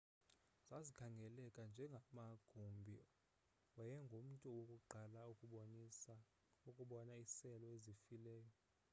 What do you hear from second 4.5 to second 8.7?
wokuqala ukubona iiseli ezifileyo